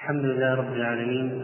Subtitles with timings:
[0.00, 1.42] الحمد لله رب العالمين.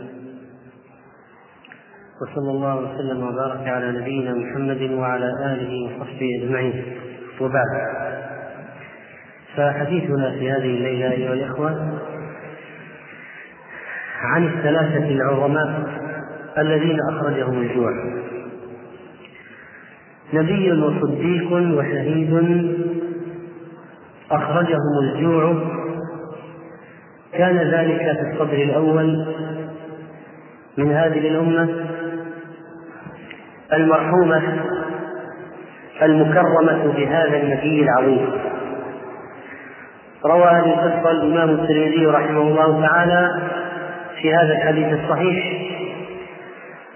[2.22, 6.84] وصلى الله وسلم وبارك على نبينا محمد وعلى آله وصحبه أجمعين.
[7.40, 7.66] وبعد.
[9.56, 11.98] فحديثنا في هذه الليلة أيها الإخوة
[14.22, 15.84] عن الثلاثة العظماء
[16.58, 17.92] الذين أخرجهم الجوع.
[20.32, 22.32] نبي وصديق وشهيد
[24.30, 25.76] أخرجهم الجوع
[27.38, 29.26] كان ذلك في الصدر الأول
[30.78, 31.68] من هذه الأمة
[33.72, 34.42] المرحومة
[36.02, 38.28] المكرمة بهذا النبي العظيم.
[40.24, 43.40] روى هذه القصة الإمام الترمذي رحمه الله تعالى
[44.20, 45.62] في هذا الحديث الصحيح.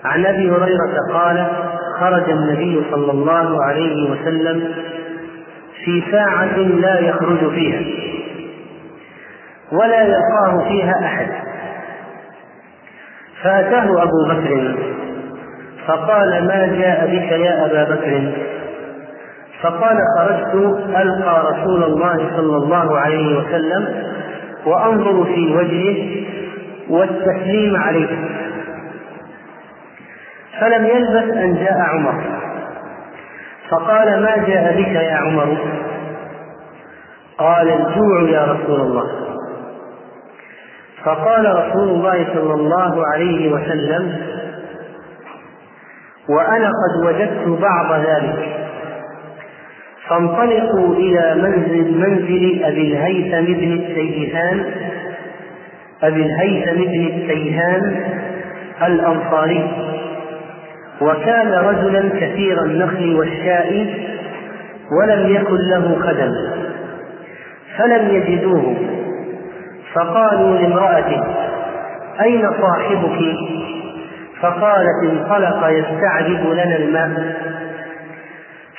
[0.05, 1.47] عن أبي هريرة قال
[2.01, 4.75] خرج النبي صلى الله عليه وسلم
[5.85, 8.10] في ساعة لا يخرج فيها.
[9.73, 11.27] ولا يلقاه فيها أحد.
[13.43, 14.75] فأتاه أبو بكر
[15.87, 18.33] فقال ما جاء بك يا أبا بكر؟
[19.63, 20.55] فقال خرجت
[20.97, 24.05] ألقى رسول الله صلى الله عليه وسلم
[24.67, 26.25] وأنظر في وجهه
[26.91, 28.09] والتسليم عليه.
[30.61, 32.23] فلم يلبث أن جاء عمر.
[33.71, 35.57] فقال ما جاء بك يا عمر؟
[37.39, 39.30] قال الجوع يا رسول الله.
[41.05, 44.17] فقال رسول الله صلى الله عليه وسلم
[46.29, 48.57] وأنا قد وجدت بعض ذلك.
[50.09, 54.65] فانطلقوا إلى منزل منزل أبي الهيثم بن السيهان
[56.03, 58.05] أبي الهيثم بن السيهان
[58.83, 59.71] الأنصاري.
[61.01, 63.87] وكان رجلا كثير النخل والشاء
[65.01, 66.33] ولم يكن له خدم
[67.79, 69.00] فلم يجدوه.
[69.95, 71.25] فقالوا لامرأته
[72.21, 73.19] أين صاحبك؟
[74.41, 77.37] فقالت انطلق يستعجب لنا الماء.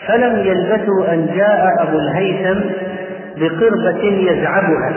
[0.08, 2.60] فلم يلبثوا أن جاء أبو الهيثم
[3.38, 4.94] بقربة يزعبها.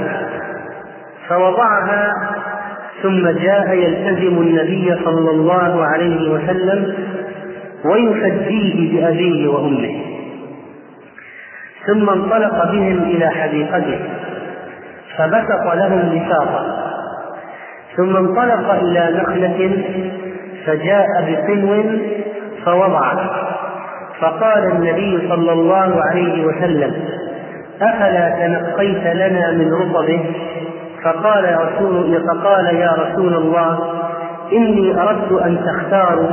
[1.29, 2.13] فوضعها
[3.03, 6.95] ثم جاء يلتزم النبي صلى الله عليه وسلم
[7.85, 10.01] ويفديه بأبيه وأمه.
[11.87, 13.99] ثم انطلق بهم إلى حديقته.
[15.19, 16.85] فبسط لهم بساطا
[17.97, 19.83] ثم انطلق إلى نخلة
[20.67, 21.99] فجاء بقنو
[22.65, 23.13] فوضع.
[24.21, 26.95] فقال النبي صلى الله عليه وسلم
[27.83, 30.25] أفلا تنقيت لنا من رطبه؟
[31.05, 33.79] فقال يا رسول فقال يا رسول الله
[34.53, 36.31] إني أردت أن تختاروا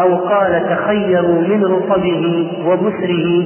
[0.00, 3.44] أو قال تخيروا من رطبه وبسره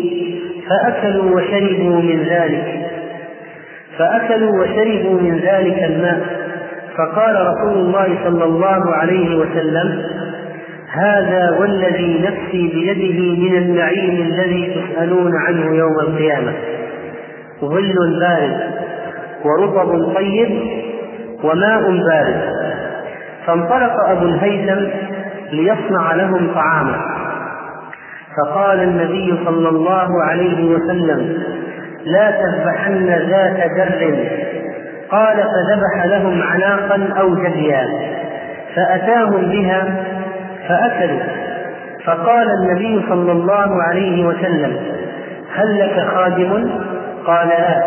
[0.68, 2.91] فأكلوا وشربوا من ذلك.
[3.98, 6.20] فأكلوا وشربوا من ذلك الماء.
[6.96, 10.02] فقال رسول الله صلى الله عليه وسلم
[10.92, 16.52] هذا والذي نفسي بيده من النعيم الذي تسألون عنه يوم القيامة.
[17.60, 18.60] ظل بارد
[19.44, 20.62] ورطب طيب
[21.44, 22.42] وماء بارد.
[23.46, 24.80] فانطلق أبو الهيثم
[25.52, 27.00] ليصنع لهم طعاما.
[28.36, 31.42] فقال النبي صلى الله عليه وسلم
[32.04, 34.14] لا تذبحن ذات در
[35.10, 37.88] قال فذبح لهم عناقا أو جديا
[38.76, 40.04] فأتاهم بها
[40.68, 41.20] فأكلوا.
[42.04, 44.76] فقال النبي صلى الله عليه وسلم
[45.54, 46.70] هل لك خادم؟
[47.26, 47.82] قال لا.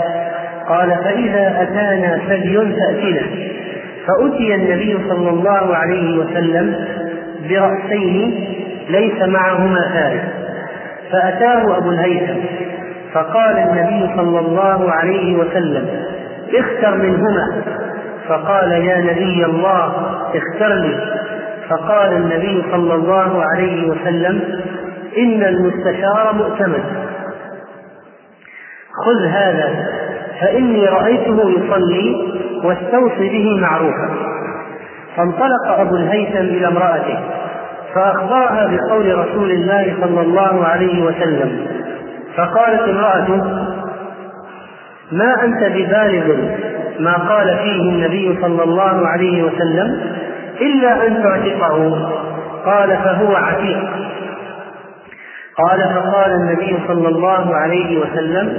[0.70, 3.22] قال فإذا أتانا ثدي فأتنا.
[4.08, 6.88] فأتي النبي صلى الله عليه وسلم
[7.50, 8.48] برأسين
[8.90, 10.22] ليس معهما فارس.
[11.12, 12.40] فأتاه أبو الهيثم.
[13.16, 15.86] فقال النبي صلى الله عليه وسلم
[16.56, 17.62] اختر منهما.
[18.28, 19.86] فقال يا نبي الله
[20.36, 21.20] اختر لي
[21.70, 24.62] فقال النبي صلى الله عليه وسلم
[25.18, 26.84] إن المستشار مؤتمن.
[29.06, 29.86] خذ هذا
[30.42, 32.34] فإني رأيته يصلي
[32.64, 34.10] واستوصي به معروفا.
[35.18, 37.20] فانطلق أبو الهيثم إلى امرأته
[37.96, 41.68] فأخبرها بقول رسول الله صلى الله عليه وسلم
[42.38, 43.44] فقالت امرأته
[45.12, 46.36] ما أنت ببالغ
[47.00, 50.02] ما قال فيه النبي صلى الله عليه وسلم
[50.62, 52.10] إلا أن تعتقه؟
[52.66, 53.84] قال فهو عتيق.
[55.58, 58.58] قال فقال النبي صلى الله عليه وسلم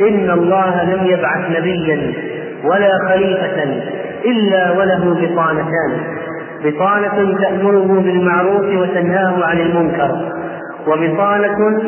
[0.00, 2.12] إن الله لم يبعث نبيا
[2.64, 3.82] ولا خليفة
[4.24, 6.16] إلا وله بطانتان.
[6.64, 10.32] بطانة تأمره بالمعروف وتنهاه عن المنكر
[10.86, 11.80] وبطانة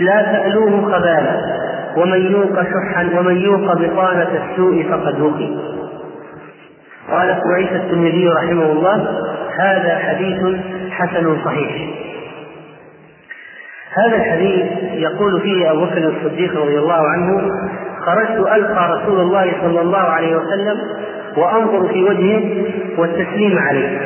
[0.00, 1.58] لا تألوه خبالا.
[1.96, 5.48] ومن يوق شحا ومن يوق بطانة السوء فقد وقي.
[7.10, 9.20] قال عيسى الترمذي رحمه الله
[9.58, 10.56] هذا حديث
[10.90, 11.88] حسن صحيح.
[13.92, 17.50] هذا الحديث يقول فيه أبو بكر الصديق رضي الله عنه
[18.00, 20.78] خرجت ألقى رسول الله صلى الله عليه وسلم
[21.36, 22.64] وأنظر في وجهه
[22.98, 23.98] والتسليم عليه.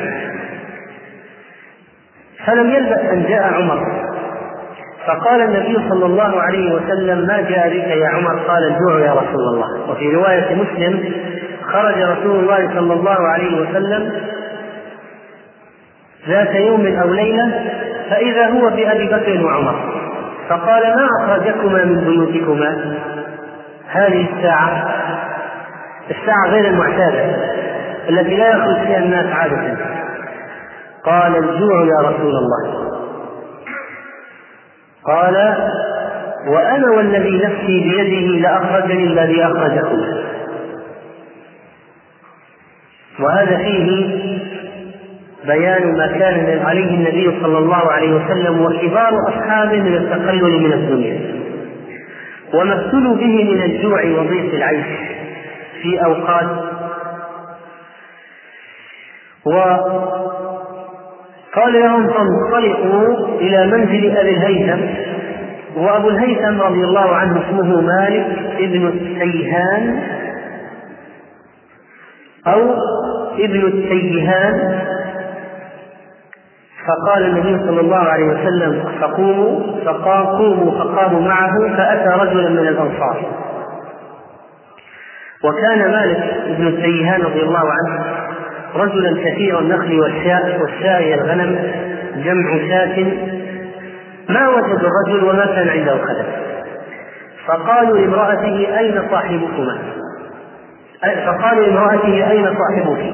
[2.45, 4.12] فلم يلبث أن جاء عمر.
[5.07, 9.47] فقال النبي صلى الله عليه وسلم ما جاء بك يا عمر؟ قال الجوع يا رسول
[9.53, 9.89] الله.
[9.91, 11.13] وفي رواية مسلم
[11.71, 14.21] خرج رسول الله صلى الله عليه وسلم
[16.27, 17.71] ذات يوم أو ليلة
[18.09, 19.75] فإذا هو بأبي بكر وعمر.
[20.49, 22.97] فقال ما أخرجكما من بيوتكما؟
[23.87, 24.87] هذه الساعة
[26.09, 27.25] الساعة غير المعتادة
[28.09, 29.77] التي لا يخرج فيها الناس عادة.
[31.05, 32.82] قال الجوع يا رسول الله.
[35.05, 35.35] قال
[36.47, 40.01] وأنا والذي نفسي بيده لأخرجني الذي أخرجكم.
[43.19, 44.07] وهذا فيه
[45.45, 51.43] بيان ما كان عليه النبي صلى الله عليه وسلم وكبار أصحابه من التقلل من الدنيا.
[52.53, 54.85] وما ابتلوا به من الجوع وضيق العيش
[55.81, 56.49] في أوقات.
[61.57, 64.81] وقال لهم فانطلقوا إلى منزل أبي الهيثم
[65.75, 68.25] وأبو الهيثم رضي الله عنه اسمه مالك
[68.59, 70.03] ابن السيهان
[72.47, 72.61] أو
[73.39, 74.81] ابن التيهان
[76.87, 83.25] فقال النبي صلى الله عليه وسلم فقوموا فقام قوموا فقاموا معه فأتى رجلا من الأنصار.
[85.43, 88.12] وكان مالك بن التيهان رضي الله عنه
[88.75, 91.59] رجلا كثير النخل والشاء والشاء الغنم
[92.15, 93.03] جمع شاة
[94.29, 96.25] ما وجدوا الرجل وما كان عنده خدم
[97.47, 99.77] فقالوا لامرأته أين صاحبكما؟
[101.25, 103.13] فقالوا لامرأته أين صاحبك؟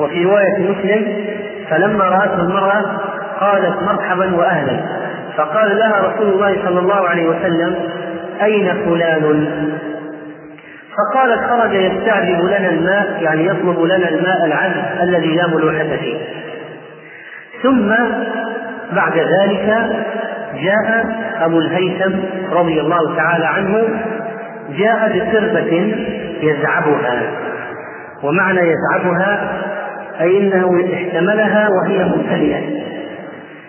[0.00, 1.24] وفي رواية مسلم
[1.70, 2.84] فلما رأته المرأة
[3.40, 4.80] قالت مرحبا وأهلا
[5.36, 7.74] فقال لها رسول الله صلى الله عليه وسلم
[8.42, 9.46] أين فلان
[10.98, 16.16] فقالت خرج يستعجب لنا الماء يعني يطلب لنا الماء العذب الذي لا ملوحة فيه.
[17.62, 17.94] ثم
[18.92, 19.86] بعد ذلك
[20.62, 21.06] جاء
[21.40, 22.12] أبو الهيثم
[22.52, 23.88] رضي الله تعالى عنه
[24.78, 25.94] جاء بقربة
[26.42, 27.22] يزعبها.
[28.22, 29.62] ومعنى يزعبها
[30.20, 32.82] أي أنه احتملها وهي ممتلئة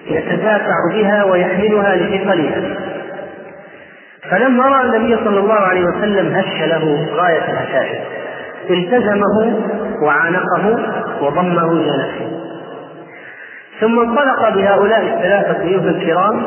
[0.07, 2.61] يتدافع بها ويحملها لثقلها
[4.31, 7.99] فلما رأى النبي صلى الله عليه وسلم هش له غاية الهشاشة
[8.69, 9.59] التزمه
[10.01, 10.79] وعانقه
[11.21, 12.39] وضمه إلى نفسه.
[13.79, 16.43] ثم انطلق بهؤلاء الثلاثة ضيوف الكرام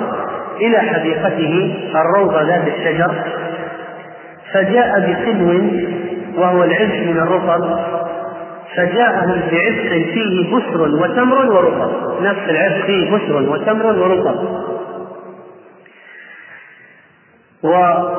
[0.61, 3.15] إلى حديقته الروضة ذات الشجر
[4.53, 5.71] فجاء بسلو
[6.37, 7.79] وهو العز من الرطب
[8.77, 14.67] فجاءهم بعفق فيه بسر وتمر ورطب نفس العفق فيه بسر وتمر ورطب.
[17.63, 18.17] ولما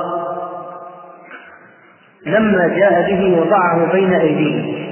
[2.67, 4.87] جاء به وضعه بين أيديهم.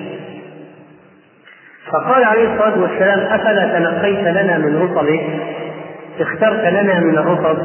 [1.92, 5.40] فقال عليه الصلاة والسلام أفلا تنقيت لنا من رطبه
[6.20, 7.58] اخترت لنا من الرطب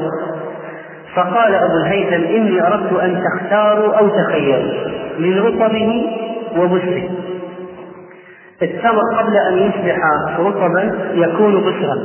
[1.14, 4.72] فقال أبو الهيثم إني أردت أن تختاروا أو تخيروا
[5.18, 6.06] من رطبه
[6.56, 7.10] وبسره
[8.62, 9.98] التمر قبل أن يصبح
[10.38, 11.96] رطبا يكون بشرا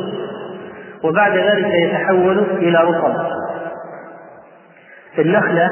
[1.04, 3.25] وبعد ذلك يتحول إلى رطب.
[5.16, 5.70] في النخلة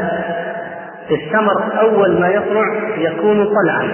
[1.12, 2.64] الثمر أول ما يطلع
[2.98, 3.88] يكون طلعا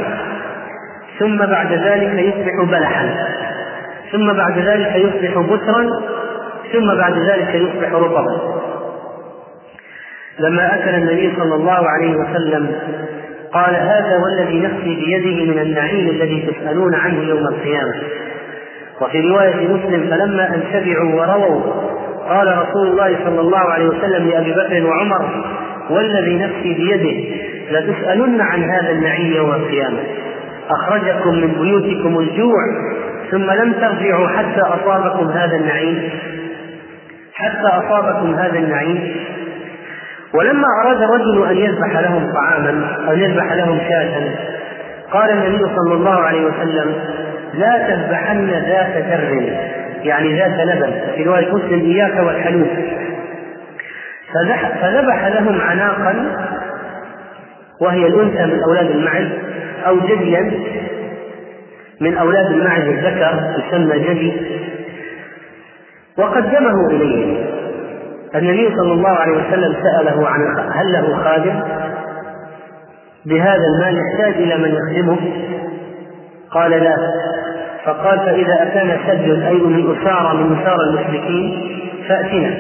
[1.19, 3.27] ثم بعد ذلك يصبح بلحا
[4.11, 5.89] ثم بعد ذلك يصبح بسرا
[6.73, 8.59] ثم بعد ذلك يصبح رطبا.
[10.39, 12.75] لما أكل النبي صلى الله عليه وسلم
[13.53, 17.93] قال هذا والذي نفسي بيده من النعيم الذي تسألون عنه يوم القيامة.
[19.01, 21.88] وفي رواية مسلم فلما أن شبعوا ورووا
[22.29, 25.45] قال رسول الله صلى الله عليه وسلم لأبي بكر وعمر
[25.89, 27.39] والذي نفسي بيده
[27.71, 29.99] لتسألن عن هذا النعيم يوم القيامة.
[30.69, 32.63] أخرجكم من بيوتكم الجوع
[33.31, 36.09] ثم لم ترجعوا حتى أصابكم هذا النعيم.
[37.33, 39.15] حتى أصابكم هذا النعيم.
[40.33, 44.35] ولما أراد الرجل أن يذبح لهم طعاما أو يذبح لهم شاة
[45.11, 46.95] قال النبي صلى الله عليه وسلم
[47.53, 49.57] لا تذبحن ذات ذر
[50.03, 52.67] يعني ذات لبن في رواية مسلم إياك والحلوب.
[54.81, 56.35] فذبح لهم عناقا
[57.81, 59.27] وهي الأنثى من أولاد المعز
[59.87, 60.51] أو جديا
[62.01, 64.33] من أولاد المعز الذكر يسمى جدي.
[66.17, 67.37] وقدمه إليهم
[68.35, 71.59] النبي صلى الله عليه وسلم سأله عن هل له خادم؟
[73.25, 75.17] بهذا المال يحتاج إلى من يخدمه؟
[76.51, 76.95] قال لا.
[77.85, 82.55] فقال فإذا أتانا سد أي من أسارى من أسارى المشركين فأتنا.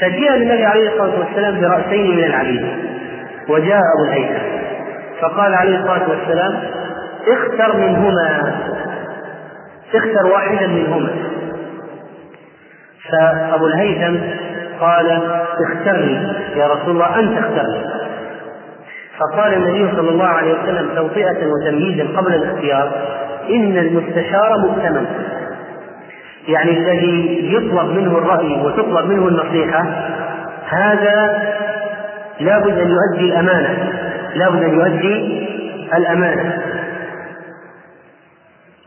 [0.00, 2.66] فجاء النبي عليه الصلاة والسلام برأسين من العبيد
[3.48, 4.42] وجاء أبو الهيثم.
[5.20, 6.60] فقال عليه الصلاة والسلام
[7.28, 8.54] اختر منهما
[9.94, 11.10] اختر واحدا منهما.
[13.10, 14.16] فأبو الهيثم
[14.80, 15.22] قال
[15.60, 17.84] اخترني يا رسول الله أنت اخترني.
[19.18, 22.92] فقال النبي صلى الله عليه وسلم توطئة وتمييزا قبل الاختيار
[23.50, 25.06] إن المستشار مؤتمن.
[26.48, 29.84] يعني الذي يطلب منه الرأي وتطلب منه النصيحة
[30.68, 31.42] هذا
[32.40, 33.92] لابد أن يؤدي الأمانة.
[34.34, 35.48] لابد أن يؤدي
[35.96, 36.62] الأمانة.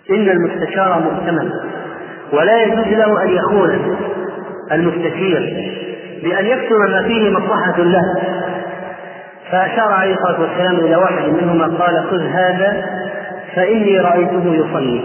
[0.09, 1.49] إن المستشار مؤتمن.
[2.33, 3.97] ولا يجوز له أن يخون
[4.71, 5.71] المستشير
[6.23, 8.01] بأن يكتم ما فيه مصلحة له.
[9.51, 12.85] فأشار عليه الصلاة والسلام إلى واحد منهما قال خذ هذا
[13.55, 15.01] فإني رأيته يصلي.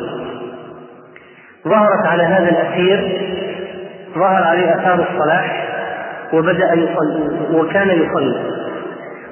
[1.69, 3.29] ظهرت على هذا الأسير
[4.15, 5.69] ظهر عليه آثار الصلاح
[6.33, 8.35] وبدأ يصلي وكان يصلي.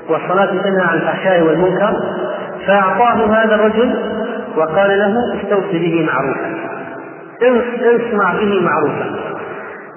[0.09, 1.93] والصلاة تنهى عن الفحشاء والمنكر
[2.67, 3.95] فأعطاه هذا الرجل
[4.57, 6.61] وقال له استوصي به معروفا.
[7.43, 9.17] اصنع به معروفا.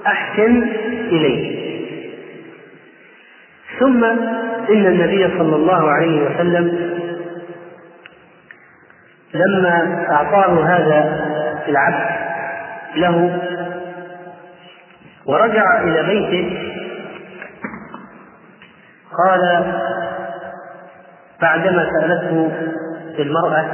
[0.08, 0.63] أحسن
[1.10, 1.63] إليه.
[3.79, 4.03] ثم
[4.70, 6.92] إن النبي صلى الله عليه وسلم
[9.33, 11.19] لما أعطاه هذا
[11.67, 12.05] العبد
[12.95, 13.39] له
[15.25, 16.59] ورجع إلى بيته
[19.17, 19.73] قال
[21.41, 22.51] بعدما سألته
[23.19, 23.65] المرأة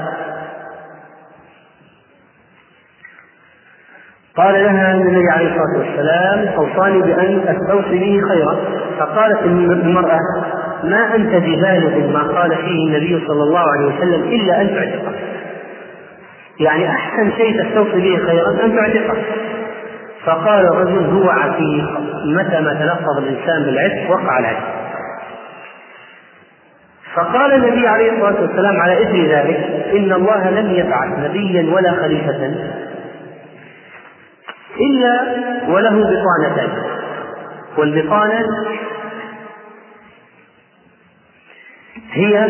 [4.37, 8.57] قال لها النبي عليه الصلاة والسلام أوصاني بأن أستوصي به خيرا.
[8.99, 10.19] فقالت المرأة
[10.83, 15.13] ما أنت ببالغ ما قال فيه النبي صلى الله عليه وسلم إلا أن تعتقه.
[16.59, 19.17] يعني أحسن شيء تستوصي به خيرا أن تعتقه.
[20.25, 21.99] فقال الرجل هو عتيق.
[22.25, 24.79] متى ما تلفظ الإنسان بالعتق وقع العتق.
[27.15, 32.53] فقال النبي عليه الصلاة والسلام على إثر ذلك إن الله لم يبعث نبيا ولا خليفة
[34.79, 35.21] إلا
[35.67, 36.69] وله بطانتان
[37.77, 38.45] والبطانة
[42.11, 42.45] هي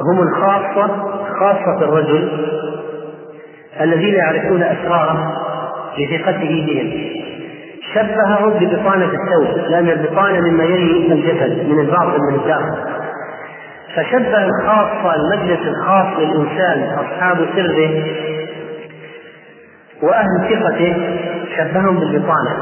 [0.00, 0.88] هم الخاصة
[1.40, 2.48] خاصة الرجل
[3.80, 5.36] الذين يعرفون أسراره
[5.98, 7.12] لثقته بهم.
[7.94, 12.76] شبههم ببطانة الثوب لأن البطانة مما يلي الجسد من الباطن من الداخل.
[13.96, 18.04] فشبه الخاصة المجلس الخاص للإنسان أصحاب سره
[20.02, 21.18] وأهل ثقته
[21.56, 22.56] شبههم بالبطانة.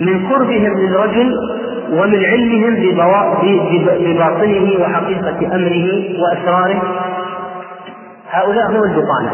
[0.00, 1.34] من قربهم للرجل
[1.92, 2.74] ومن علمهم
[4.00, 5.88] بباطنه وحقيقة أمره
[6.22, 6.82] وأسراره
[8.30, 9.32] هؤلاء هم البطانة.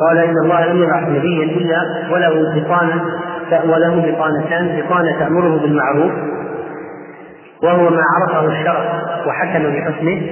[0.00, 1.78] قال إن الله لم يبعث نبيا إلا
[2.12, 3.04] وله بطانة
[3.64, 4.80] وله بطانتان.
[4.80, 6.12] بطانة تأمره بالمعروف
[7.62, 10.22] وهو ما عرفه الشرع وحكم بحسنه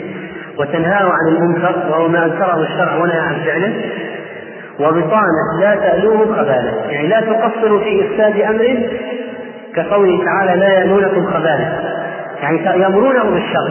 [0.58, 3.84] وتنهاه عن المنكر وهو ما أنكره الشرع ونهى عن فعله.
[4.80, 8.88] وبطانة لا تألوه خبالة يعني لا تقصروا في إفساد أمر
[9.82, 11.80] كقوله تعالى لا يألونكم خبالة
[12.42, 13.70] يعني يأمرونه بالشر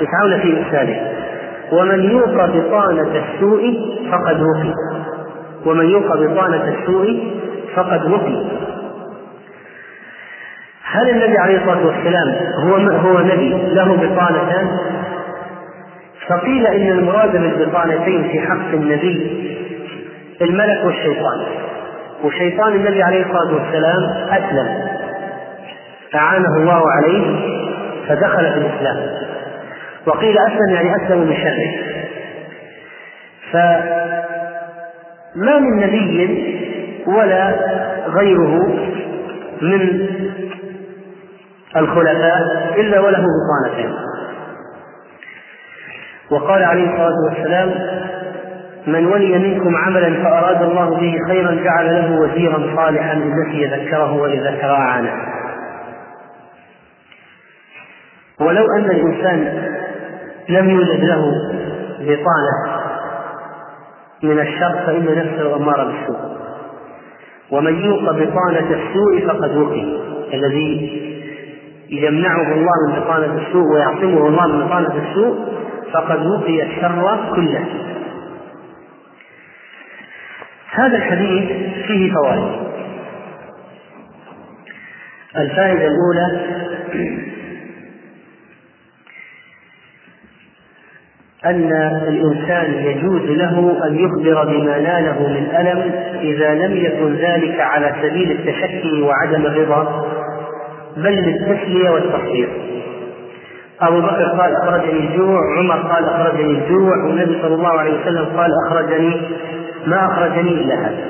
[0.00, 0.96] يسعون في إفساده
[1.72, 3.74] ومن يوق بطانة السوء
[4.12, 4.72] فقد وقي
[5.66, 7.32] ومن يوق بطانة السوء
[7.74, 8.44] فقد وقي
[10.84, 14.78] هل النبي عليه الصلاة والسلام هو هو نبي له بطانتان؟
[16.28, 19.46] فقيل إن المراد بالبطانتين في حق النبي
[20.42, 21.38] الملك والشيطان.
[22.24, 24.95] وشيطان النبي عليه الصلاة والسلام أسلم.
[26.14, 27.24] أعانه الله عليه
[28.08, 28.96] فدخل في الإسلام.
[30.06, 31.96] وقيل أسلم يعني أسلم من شره.
[33.52, 36.56] فما من نبي
[37.06, 37.54] ولا
[38.08, 38.66] غيره
[39.62, 40.08] من
[41.76, 42.40] الخلفاء
[42.80, 43.94] إلا وله بطانتين.
[46.30, 47.74] وقال عليه الصلاة والسلام
[48.86, 54.40] من ولي منكم عملا فأراد الله به خيرا جعل له وزيرا صالحا نسي ذكره وإن
[54.40, 55.12] ذكر أعانه
[58.40, 59.68] ولو أن الإنسان
[60.48, 61.32] لم يوجد له
[62.00, 62.82] بطانة
[64.22, 66.36] من الشر فإن نفسه أمارة بالسوء.
[67.50, 70.00] ومن يوق بطانة السوء فقد وقي.
[70.34, 71.02] الذي
[71.90, 75.38] يمنعه الله من بطانة السوء ويعصمه الله من بطانة السوء
[75.92, 77.64] فقد وقي الشر كله.
[80.70, 81.50] هذا الحديث
[81.86, 82.66] فيه فوائد.
[85.36, 86.46] الفائدة الأولى
[91.46, 91.72] أن
[92.08, 98.30] الإنسان يجوز له أن يخبر بما ناله من ألم إذا لم يكن ذلك على سبيل
[98.30, 100.06] التشكي وعدم الرضا
[100.96, 102.48] بل للتسلية والتصوير
[103.80, 108.50] أبو بكر قال أخرجني الجوع عمر قال أخرجني الجوع والنبي صلى الله عليه وسلم قال
[108.66, 109.20] أخرجني
[109.86, 111.04] ما أخرجني إلا هذا.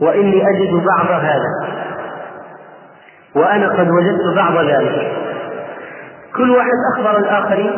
[0.00, 1.68] وإني أجد بعض هذا.
[3.36, 5.12] وأنا قد وجدت بعض ذلك.
[6.36, 7.72] كل واحد أخبر الآخرين.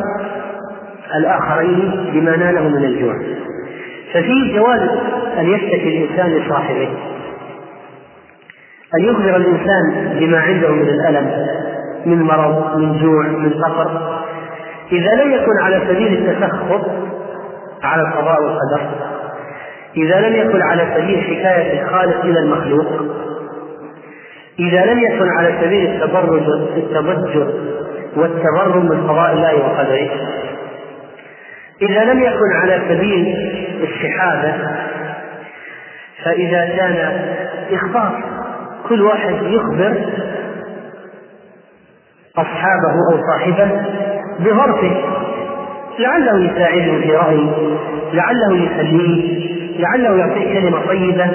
[1.15, 3.15] الآخرين بما ناله من الجوع.
[4.13, 4.81] ففيه جواز
[5.39, 6.89] أن يشتكي الإنسان لصاحبه.
[8.99, 11.47] أن يخبر الإنسان بما عنده من الألم
[12.05, 14.21] من مرض من جوع من فقر
[14.91, 16.85] إذا لم يكن على سبيل التسخط
[17.83, 18.81] على القضاء والقدر
[19.97, 22.87] إذا لم يكن على سبيل حكاية الخالق إلى المخلوق
[24.59, 26.43] إذا لم يكن على سبيل التبرج
[26.77, 27.53] التبجر
[28.17, 30.09] والتبرم من قضاء الله وقدره
[31.81, 33.35] إذا لم يكن على سبيل
[33.83, 34.75] الشحاذة
[36.23, 37.21] فإذا كان
[37.71, 38.23] إخبار
[38.89, 39.95] كل واحد يخبر
[42.37, 43.71] أصحابه أو صاحبه
[44.39, 44.91] بظرفه
[45.99, 47.49] لعله يساعده في رأي
[48.13, 49.45] لعله يسليه
[49.79, 51.27] لعله يعطيه كلمة طيبة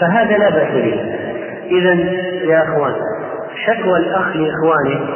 [0.00, 1.00] فهذا لا بأس به.
[1.70, 1.94] إذا
[2.44, 2.92] يا أخوان
[3.66, 5.06] شكوى الأخ لإخوانه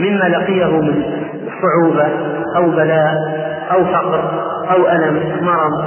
[0.00, 1.02] مما لقيه من
[1.62, 2.06] صعوبة
[2.56, 3.14] أو بلاء
[3.72, 4.30] أو فقر
[4.70, 5.84] أو ألم مرض.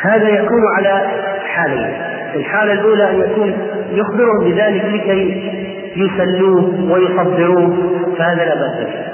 [0.00, 1.08] هذا يكون على
[1.54, 1.94] حالين.
[2.34, 3.54] الحالة الأولى أن يكون
[3.90, 5.52] يخبرهم بذلك لكي
[5.96, 7.76] يسلوه ويصبروه
[8.18, 9.10] فهذا لا بأس به.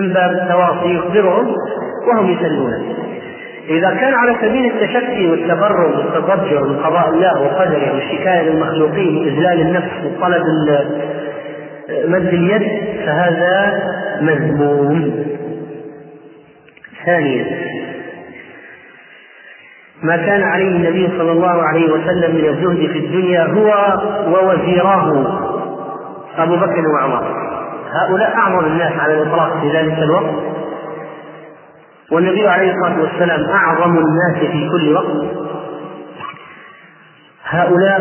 [0.00, 1.54] من باب التواصي يخبرهم
[2.08, 2.82] وهم يسلونه
[3.68, 9.90] إذا كان على سبيل التشكي والتبرم والتضجر من قضاء الله وقدره والشكاية للمخلوقين وإذلال النفس
[10.04, 10.42] وطلب
[12.08, 12.62] مد اليد
[13.06, 13.82] فهذا
[14.20, 15.26] مذموم.
[17.06, 17.66] ثانيا
[20.02, 23.72] ما كان عليه النبي صلى الله عليه وسلم من الزهد في الدنيا هو
[24.28, 25.26] ووزيراه
[26.38, 27.46] أبو بكر وعمر.
[27.92, 30.34] هؤلاء أعظم الناس على الإطلاق في ذلك الوقت.
[32.12, 35.36] والنبي عليه الصلاة والسلام أعظم الناس في كل وقت.
[37.44, 38.00] هؤلاء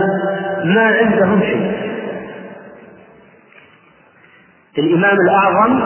[0.64, 1.72] ما عندهم شيء.
[4.78, 5.82] الإمام الأعظم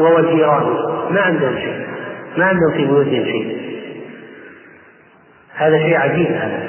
[0.00, 0.76] ووزيرانه
[1.10, 1.86] ما عندهم شيء.
[2.36, 3.56] ما عندهم في بيوتهم شيء.
[5.56, 6.62] هذا شيء عجيب هذا.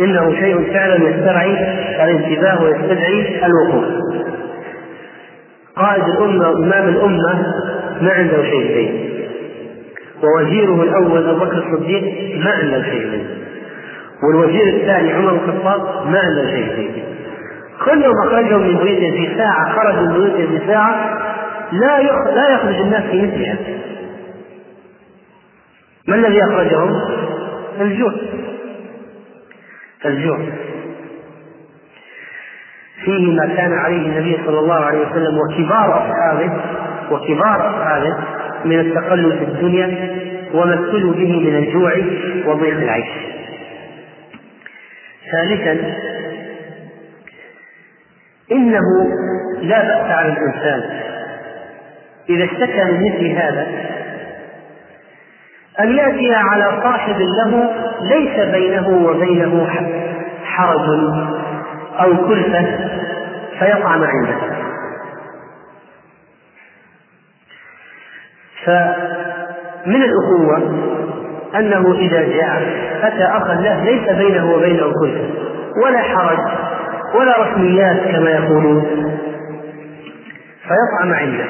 [0.00, 1.56] إنه شيء فعلا يسترعي
[2.04, 3.84] الانتباه ويستدعي الوقوف.
[5.76, 7.54] قائد الأمة وإمام الأمة
[8.00, 9.12] ما عنده شيء فيه.
[10.22, 12.02] ووزيره الأول أبو بكر الصديق
[12.44, 13.24] ما عنده شيء فيه.
[14.22, 17.02] والوزير الثاني عمر الخطاب ما عنده شيء فيه.
[17.84, 21.18] كلهم أخرجهم من بيوتهم في ساعة خرجوا من بيوتهم في ساعة
[21.72, 22.02] لا
[22.34, 23.56] لا يخرج الناس في مثلها.
[26.08, 27.00] ما الذي أخرجهم؟
[27.80, 28.12] الجوع.
[30.04, 30.38] الجوع.
[33.04, 36.52] فيه ما كان عليه النبي صلى الله عليه وسلم وكبار أصحابه
[37.10, 38.16] وكبار أصحابه
[38.64, 40.16] من التقلب في الدنيا
[40.54, 41.92] وما ابتلوا به من الجوع
[42.46, 43.08] وضيق العيش.
[45.32, 45.94] ثالثا
[48.52, 48.80] إنه
[49.62, 51.00] لا بأس على الإنسان
[52.30, 53.66] إذا اشتكى من مثل هذا
[55.80, 59.68] أن يأتي على صاحب له ليس بينه وبينه
[60.44, 60.88] حرج
[62.00, 62.88] أو كلفة
[63.58, 64.36] فيطعم عنده
[68.64, 70.56] فمن الأخوة
[71.56, 72.62] أنه إذا جاء
[73.02, 75.30] أتى أخا له ليس بينه وبينه كلفة
[75.84, 76.38] ولا حرج
[77.14, 78.82] ولا رسميات كما يقولون
[80.62, 81.44] فيطعم عنده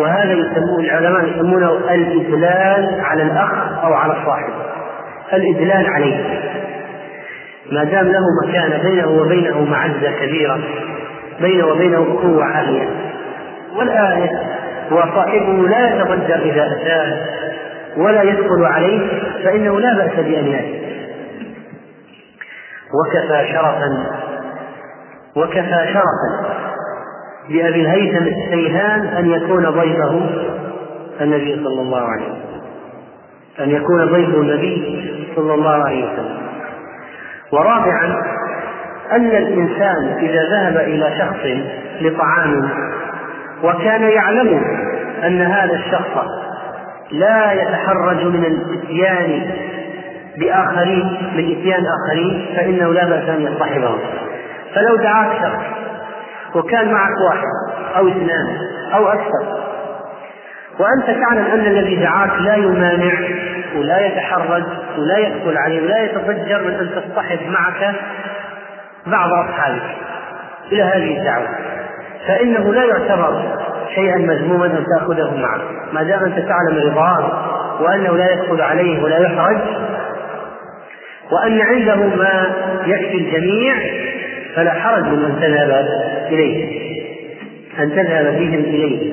[0.00, 4.52] وهذا يسمونه العلماء يسمونه الإدلال على الأخ أو على الصاحب.
[5.32, 6.40] الإدلال عليه.
[7.72, 10.60] ما دام له مكانة بينه وبينه معزة كبيرة
[11.40, 12.88] بينه وبينه قوة عالية.
[13.76, 14.30] والآية
[14.90, 17.16] وصاحبه لا يتضجر إذا أتاه
[17.96, 19.08] ولا يدخل عليه
[19.44, 20.82] فإنه لا بأس بأن يأتي.
[22.94, 24.06] وكفى شرفا.
[25.36, 26.61] وكفى شرفا.
[27.48, 30.20] لأبي الهيثم السيهان أن يكون ضيفه
[31.20, 32.62] النبي صلى الله عليه وسلم.
[33.60, 35.04] أن يكون ضيفه النبي
[35.36, 36.38] صلى الله عليه وسلم.
[37.52, 38.22] ورابعا
[39.12, 41.46] أن الإنسان إذا ذهب إلى شخص
[42.00, 42.68] لطعام
[43.64, 44.62] وكان يعلم
[45.24, 46.24] أن هذا الشخص
[47.12, 49.50] لا يتحرج من الإتيان
[50.38, 53.98] بآخرين من إتيان آخرين فإنه لا بأس أن يصطحبهم
[54.74, 55.81] فلو دعاك شخص
[56.54, 57.46] وكان معك واحد
[57.96, 58.56] أو اثنان
[58.94, 59.62] أو أكثر.
[60.78, 63.12] وأنت تعلم أن الذي دعاك لا يمانع
[63.76, 64.64] ولا يتحرج
[64.98, 67.94] ولا يدخل عليه ولا يتضجر من أن تصطحب معك
[69.06, 69.82] بعض أصحابك
[70.72, 71.48] إلى هذه الدعوة.
[72.28, 73.42] فإنه لا يعتبر
[73.94, 75.60] شيئا مذموما أن تأخذه معك.
[75.92, 77.48] ما دام أنت تعلم رضاه
[77.82, 79.58] وأنه لا يدخل عليه ولا يحرج
[81.32, 82.54] وأن عنده ما
[82.86, 83.74] يكفي الجميع
[84.56, 85.86] فلا حرج من أن تذهب
[86.28, 86.82] إليه
[87.78, 89.12] أن تذهب بهم إليه.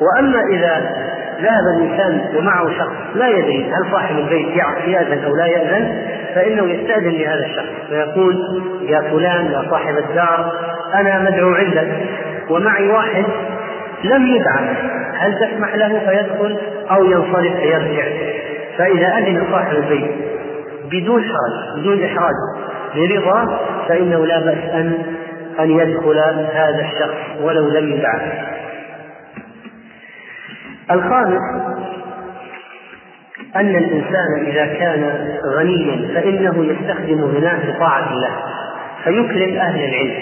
[0.00, 1.04] وأما إذا
[1.40, 4.46] ذهب الإنسان ومعه شخص لا يدري هل صاحب البيت
[4.86, 6.02] يأذن أو لا يأذن
[6.34, 10.52] فإنه يستأذن لهذا الشخص فيقول يا فلان يا صاحب الدار
[10.94, 11.88] أنا مدعو عندك
[12.50, 13.24] ومعي واحد
[14.04, 14.74] لم يدعى
[15.14, 16.58] هل تسمح له فيدخل
[16.90, 18.04] أو ينصرف فيرجع؟
[18.78, 20.10] فإذا أذن صاحب البيت
[20.92, 22.34] بدون حرج بدون إحراج
[22.94, 25.02] برضا فإنه لا بأس أن
[25.60, 26.18] أن يدخل
[26.52, 28.20] هذا الشخص ولو لم يدعى
[30.90, 31.40] الخامس
[33.56, 38.30] أن الإنسان إذا كان غنيا فإنه يستخدم غناه في طاعة الله.
[39.04, 40.14] فيكرم أهل العلم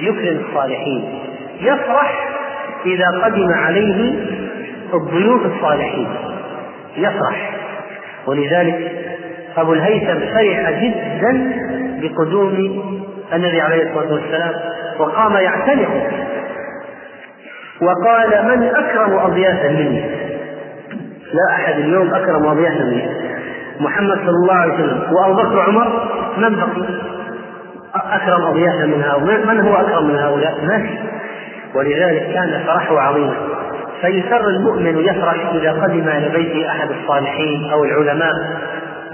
[0.00, 1.04] يكرم الصالحين
[1.60, 2.28] يفرح
[2.86, 4.14] إذا قدم عليه
[4.94, 6.08] الضيوف الصالحين.
[6.96, 7.50] يفرح.
[8.26, 8.92] ولذلك
[9.56, 11.52] أبو الهيثم فرح جدا
[12.02, 12.78] بقدوم
[13.34, 14.54] النبي عليه الصلاة والسلام
[14.98, 15.88] وقام يعتنق.
[17.82, 20.00] وقال من أكرم أضيافا مني؟
[21.32, 23.08] لا أحد اليوم أكرم أضيافا مني.
[23.80, 25.02] محمد صلى الله عليه وسلم.
[25.12, 26.88] وأبو بكر وعمر من بقي؟
[27.94, 30.98] أكرم أضيافا من هؤلاء؟ من هو أكرم من هؤلاء؟ ما في
[31.74, 33.34] ولذلك كان فرحه عظيما.
[34.00, 38.32] فيسر المؤمن يفرح إذا قدم إلى بيت أحد الصالحين أو العلماء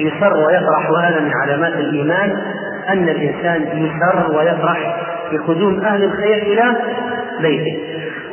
[0.00, 2.42] يسر ويفرح وهذا من علامات الإيمان
[2.88, 4.96] أن الإنسان يسر ويفرح
[5.32, 6.76] بقدوم أهل الخير إلى
[7.40, 7.78] بيته.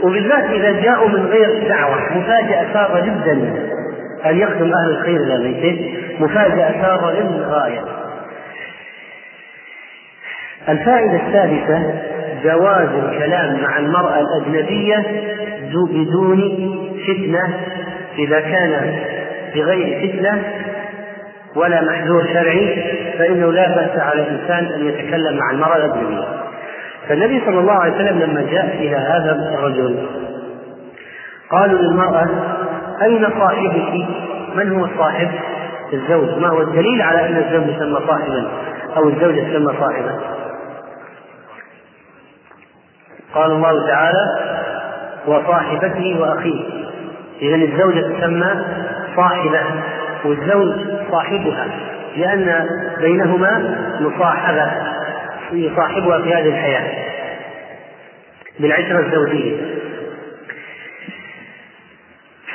[0.04, 3.32] وبالذات إذا جاءوا من غير دعوة مفاجأة سارة جدا
[4.26, 7.82] أن يقدم أهل الخير إلى بيته مفاجأة سارة للغاية.
[10.70, 11.94] الفائدة الثالثة
[12.44, 15.06] جواز الكلام مع المرأة الأجنبية
[15.74, 16.40] بدون
[17.08, 17.54] فتنة
[18.20, 19.00] إذا كان
[19.56, 20.44] بغير فتنة
[21.56, 22.84] ولا محذور شرعي
[23.18, 26.28] فإنه لا بأس على الإنسان أن يتكلم مع المرأة الأجنبية
[27.10, 30.08] فالنبي صلى الله عليه وسلم لما جاء إلى هذا الرجل
[31.50, 32.28] قالوا للمرأة
[33.02, 34.08] أين صاحبك؟
[34.56, 35.30] من هو الصاحب؟
[35.94, 38.48] الزوج، ما هو الدليل على أن الزوج يسمى صاحبا
[38.98, 40.20] أو الزوجة تسمى صاحبا؟
[43.34, 44.26] قال الله تعالى
[45.28, 46.64] وصاحبته وأخيه
[47.42, 48.66] إذا الزوجة تسمى
[49.16, 49.62] صاحبة
[50.26, 50.76] والزوج
[51.12, 51.68] صاحبها
[52.18, 52.68] لأن
[53.00, 54.72] بينهما مصاحبة
[55.52, 57.12] يصاحبها في هذه الحياة
[58.60, 59.58] بالعشرة الزوجية.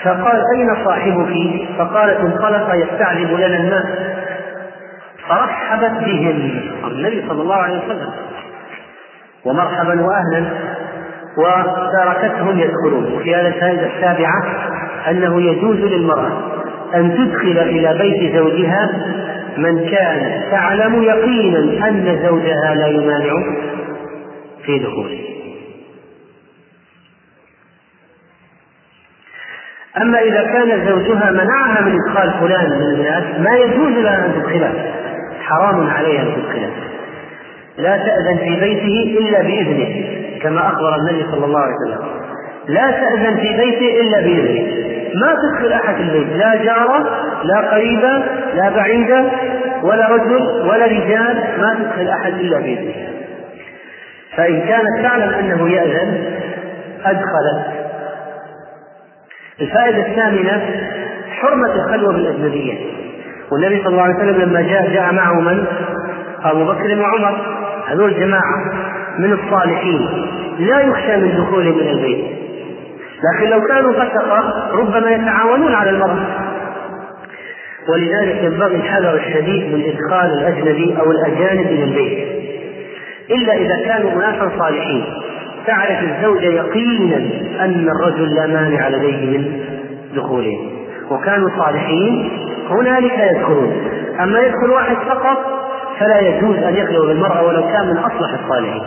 [0.05, 4.17] فقال أين صاحبك؟ فقالت انطلق يستعذب لنا الماء.
[5.29, 8.11] فرحبت بهم النبي صلى الله عليه وسلم.
[9.45, 10.47] ومرحبا وأهلا.
[11.39, 14.43] وتركتهم يدخلون وفي هذا الفائده السابعة
[15.11, 16.56] أنه يجوز للمرأة
[16.95, 18.91] أن تدخل إلى بيت زوجها
[19.59, 23.33] من كان تعلم يقينا أن زوجها لا يمانع
[24.67, 25.19] في دخوله.
[30.03, 34.93] أما إذا كان زوجها منعها من إدخال فلان من الناس ما يجوز لها أن تدخله.
[35.41, 36.71] حرام عليها أن تدخله.
[37.79, 42.09] لا تأذن في بيته إلا بإذنه كما أخبر النبي صلى الله عليه وسلم.
[42.69, 44.96] لا تأذن في بيته إلا بإذنه.
[45.23, 47.07] ما تدخل أحد البيت لا جارة
[47.45, 48.23] لا قريبة
[48.55, 49.25] لا بعيدة
[49.83, 53.09] ولا رجل ولا رجال ما تدخل أحد إلا بإذنه
[54.37, 56.25] فإن كانت تعلم أنه يأذن
[57.05, 57.87] أدخلت
[59.61, 60.63] الفائدة الثامنة
[61.41, 62.75] حرمة الخلوة بالأجنبية
[63.53, 65.65] والنبي صلى الله عليه وسلم لما جاء جاء معه من؟
[66.45, 67.57] أبو بكر وعمر.
[67.87, 68.73] هذول جماعة
[69.19, 70.27] من الصالحين
[70.59, 72.46] لا يخشى من دخولهم إلى البيت.
[73.27, 76.27] لكن لو كانوا فسقة ربما يتعاونون على المرأة
[77.89, 82.29] ولذلك ينبغي الحذر الشديد من إدخال الأجنبي أو الأجانب إلى البيت.
[83.31, 85.05] إلا إذا كانوا أناسا صالحين.
[85.67, 87.17] تعرف الزوجة يقينا
[87.65, 89.61] أن الرجل لا مانع لديه من
[90.17, 90.71] دخولهم
[91.11, 92.31] وكانوا صالحين
[92.71, 93.73] هنالك يدخلون
[94.21, 95.39] أما يدخل واحد فقط
[95.99, 98.83] فلا يجوز أن يخلو بالمرأة ولو كان من أصلح الصالحين.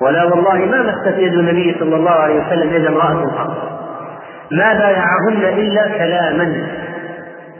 [0.00, 3.74] ولا والله ما مست يد النبي صلى الله عليه وسلم يد امرأة قط
[4.52, 6.66] ما بايعهن إلا كلاما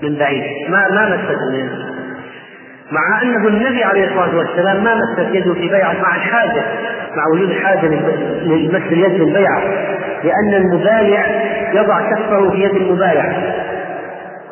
[0.03, 0.71] من بعيد.
[0.71, 1.39] ما ما مست
[2.93, 6.63] مع أنه النبي عليه الصلاة والسلام ما مست يده في بيعة مع الحاجة
[7.17, 7.87] مع وجود حاجة
[8.43, 9.61] لمس اليد للبيعة
[10.25, 11.27] لأن المبايع
[11.73, 13.25] يضع كفه في يد المبايع.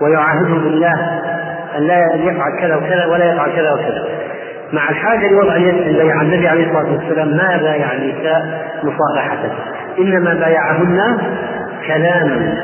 [0.01, 1.21] ويعاهده بالله
[1.79, 4.22] أن لا يفعل كذا وكذا ولا يفعل كذا وكذا.
[4.73, 9.39] مع الحاجة لوضع اليد في البيع النبي عليه الصلاة والسلام ما بايع النساء مصافحة
[9.99, 11.19] إنما بايعهن
[11.87, 12.55] كلاما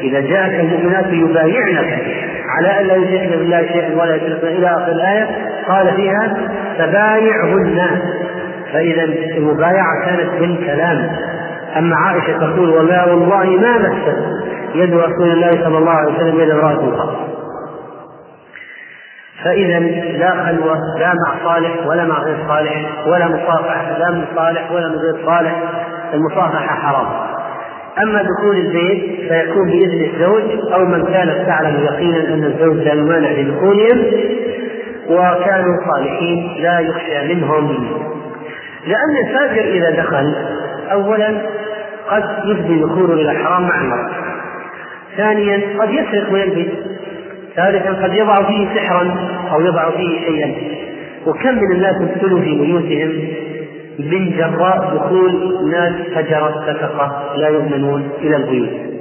[0.00, 2.02] إذا جاءك المؤمنات يبايعنك
[2.48, 5.28] على أن لا يشركن بالله شيئا ولا يشركن إلى آخر الآية
[5.68, 6.36] قال فيها
[6.78, 8.00] فبايعهن
[8.72, 9.04] فإذا
[9.36, 11.10] المبايعة كانت بالكلام.
[11.76, 14.16] أما عائشة تقول والله والله ما مست
[14.74, 17.31] يد رسول الله صلى الله عليه وسلم يد امرأة قط
[19.44, 19.78] فإذا
[20.18, 24.88] لا خلوة لا مع صالح ولا مع غير صالح ولا مصافحة لا من صالح ولا
[24.88, 25.62] من غير صالح
[26.14, 27.06] المصافحة حرام.
[28.02, 33.30] أما دخول البيت فيكون بإذن الزوج أو من كانت تعلم يقينا أن الزوج لا يمانع
[33.30, 33.98] لدخولهم
[35.08, 37.88] وكانوا صالحين لا يخشى منهم.
[38.86, 40.34] لأن الفاجر إذا دخل
[40.92, 41.42] أولا
[42.08, 44.10] قد يفضي دخوله إلى الحرام مع المرأة.
[45.16, 46.72] ثانيا قد يسرق ويلبس.
[47.56, 49.14] ثالثا قد يضع فيه سحرا
[49.52, 50.54] أو يضع فيه شيئا.
[51.26, 53.12] وكم من الناس ابتلوا في بيوتهم
[53.98, 58.92] من جراء دخول ناس فجرت سفقة لا يؤمنون إلى البيوت.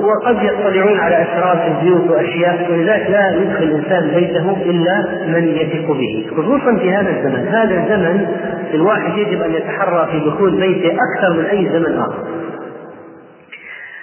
[0.00, 6.26] وقد يطلعون على في البيوت وأشياء ولذلك لا يدخل الإنسان بيته إلا من يثق به.
[6.30, 7.48] خصوصا في هذا الزمن.
[7.48, 8.26] هذا الزمن
[8.74, 12.45] الواحد يجب أن يتحرى في دخول بيته أكثر من أي زمن آخر.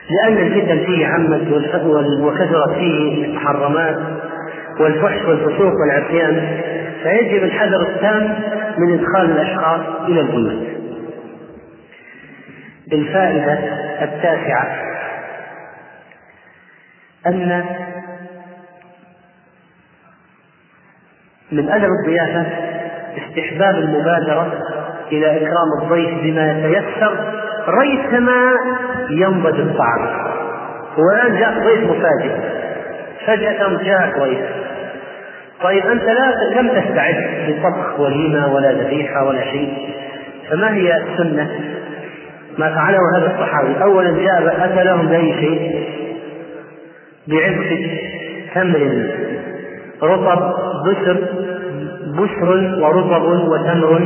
[0.10, 1.48] لأن الفتن فيه عمت
[2.22, 3.98] وكثرت فيه المحرمات
[4.80, 6.62] والفحش والفسوق والعصيان
[7.04, 8.40] فيجب الحذر التام
[8.78, 10.68] من إدخال الأشخاص إلى البيوت
[12.94, 13.54] الفائده
[14.02, 14.68] التاسعة
[17.28, 17.64] أن
[21.52, 22.46] من أدب الضيافة
[23.18, 24.54] استحباب المبادرة
[25.12, 28.52] إلى إكرام الضيف بما يتيسر ريثما
[29.10, 30.08] ينضج الطعام.
[31.00, 32.32] هو الآن جاء ضيف مفاجئ.
[33.28, 34.40] فجأة جاء ضيف.
[35.64, 39.90] طيب أنت لا لم تستعد لطبخ وليمة ولا ذبيحة ولا شيء.
[40.50, 41.52] فما هي السنة؟
[42.58, 43.84] ما فعله هذا الصحابي.
[43.84, 45.88] أولا جاء أتى لهم بأي شيء؟
[47.28, 48.00] بعبء
[48.56, 49.08] تمر.
[50.04, 50.54] رطب
[50.86, 51.18] بشر
[52.18, 54.02] بشر ورطب وتمر.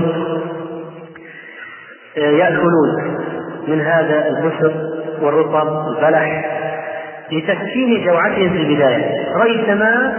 [2.17, 3.16] آه، يأكلون.
[3.67, 4.73] من هذا البشر
[5.21, 6.45] والرطب البلح
[7.31, 9.35] لتسكين جوعتهم في البداية.
[9.37, 10.17] ريثما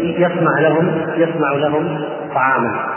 [0.00, 2.96] يصنع لهم يصنع لهم طعاما.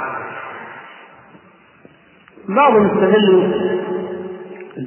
[2.50, 3.44] بعضهم استدلوا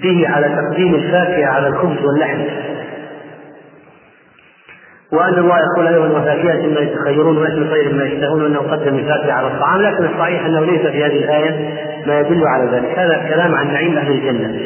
[0.03, 2.41] به على تقديم الفاكهة على الخبز واللحم.
[5.13, 9.47] وأن الله يقول أيضا وفاكهه مما يتخيرون ولحم طير ما يشتهون وأنه قدم الفاكهه على
[9.47, 11.75] الطعام لكن الصحيح أنه ليس في هذه الآية
[12.07, 12.99] ما يدل على ذلك.
[12.99, 14.61] هذا كلام عن نعيم أهل الجنة.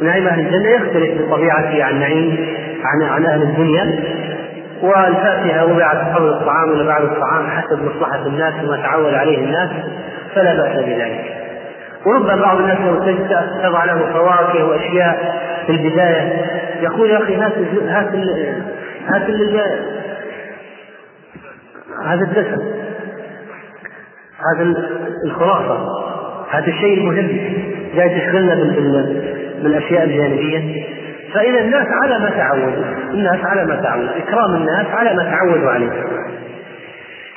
[0.00, 2.46] ونعيم أهل الجنة يختلف بطبيعته عن نعيم
[2.84, 4.00] عن عن أهل الدنيا.
[4.82, 9.70] والفاكهة وضعت قبل الطعام ولا بعد الطعام حسب مصلحة الناس وما تعود عليه الناس
[10.34, 11.24] فلا بأس بذلك.
[12.06, 12.98] وربما بعض الناس لو
[13.62, 15.34] تضع له فواكه وأشياء
[15.66, 16.32] في البداية
[16.82, 17.52] يقول يا أخي هات
[17.88, 18.14] هات
[19.08, 19.22] هات
[22.04, 22.62] هذا الدسم.
[24.54, 24.74] هذا
[25.24, 25.78] الخرافة
[26.50, 27.28] هذا الشيء المهم.
[27.96, 28.54] جاي تشغلنا
[29.62, 30.84] بالأشياء الجانبية.
[31.34, 32.84] فإذا الناس على ما تعودوا.
[33.10, 34.16] الناس على ما تعودوا.
[34.16, 35.90] إكرام الناس على ما تعودوا عليه.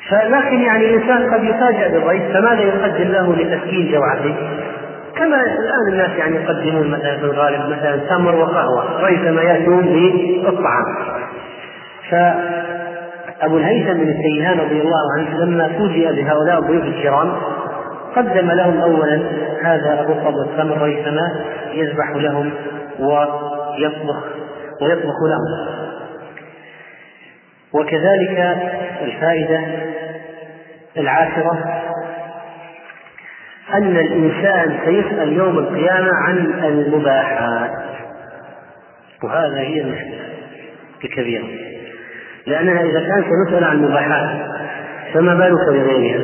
[0.09, 4.35] فلكن يعني الإنسان قد يفاجأ بالضيف فماذا يقدم له لتسكين جوعته؟
[5.15, 9.85] كما الآن الناس يعني يقدمون مثلا في الغالب مثلا تمر وقهوة ريثما يأتون
[10.43, 10.85] بالطعام
[12.11, 17.41] فأبو الهيثم بن السيهان رضي الله عنه لما فوجئ بهؤلاء الضيوف الكرام
[18.15, 19.21] قدم لهم أولا
[19.61, 22.51] هذا الرطب والتمر ريثما يذبح لهم
[22.99, 24.23] ويطبخ
[24.81, 25.81] ويطبخ لهم.
[27.73, 28.57] وكذلك
[29.01, 29.59] الفائدة
[30.97, 31.81] العاشرة
[33.73, 37.71] أن الإنسان سيسأل يوم القيامة عن المباحات
[39.23, 40.19] وهذا هي المشكلة
[41.03, 41.70] الكبيرة.
[42.47, 44.29] لأننا إذا كان سنسأل عن المباحات
[45.13, 46.21] فما بالك بغيرها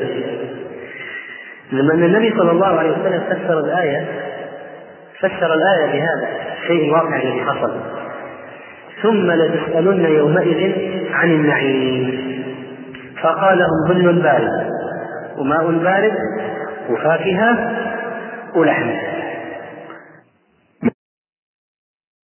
[1.71, 4.05] لما أن النبي صلى الله عليه وسلم فسر الآية
[5.19, 6.27] فسر الآية بهذا
[6.61, 7.71] الشيء الواقع الذي حصل.
[9.01, 10.73] ثم لتسألن يومئذ
[11.11, 12.27] عن النعيم.
[13.23, 14.69] فقال لهم ظل بارد؟
[15.37, 16.13] وماء بارد؟
[16.89, 17.71] وفاكهة؟
[18.55, 19.16] ولحم؟